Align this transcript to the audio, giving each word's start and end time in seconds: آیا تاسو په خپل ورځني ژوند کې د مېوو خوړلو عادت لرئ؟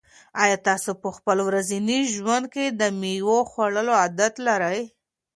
آیا 0.43 0.57
تاسو 0.67 0.91
په 1.01 1.09
خپل 1.17 1.37
ورځني 1.47 1.99
ژوند 2.13 2.45
کې 2.53 2.65
د 2.69 2.81
مېوو 2.99 3.37
خوړلو 3.51 3.93
عادت 4.01 4.33
لرئ؟ 4.47 4.79